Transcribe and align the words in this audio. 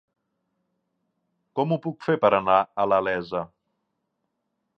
Com 1.59 1.75
ho 1.75 1.79
puc 1.83 2.07
fer 2.07 2.17
per 2.25 2.33
anar 2.41 2.57
a 2.65 2.87
la 2.95 3.03
Iessa? 3.11 3.45